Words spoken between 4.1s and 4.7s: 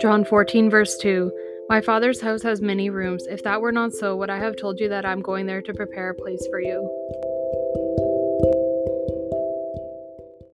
would I have